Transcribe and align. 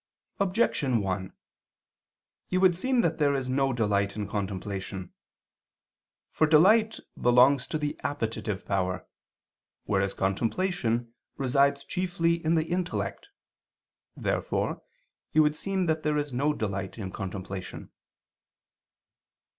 Objection 0.39 0.99
1: 0.99 1.31
It 2.49 2.57
would 2.57 2.75
seem 2.75 3.01
that 3.01 3.19
there 3.19 3.35
is 3.35 3.47
no 3.47 3.71
delight 3.71 4.15
in 4.15 4.27
contemplation. 4.27 5.13
For 6.31 6.47
delight 6.47 6.99
belongs 7.21 7.67
to 7.67 7.77
the 7.77 7.99
appetitive 8.03 8.65
power; 8.65 9.05
whereas 9.83 10.15
contemplation 10.15 11.13
resides 11.37 11.83
chiefly 11.85 12.43
in 12.43 12.55
the 12.55 12.65
intellect. 12.65 13.29
Therefore 14.17 14.81
it 15.35 15.41
would 15.41 15.55
seem 15.55 15.85
that 15.85 16.01
there 16.01 16.17
is 16.17 16.33
no 16.33 16.51
delight 16.51 16.97
in 16.97 17.11
contemplation. 17.11 17.91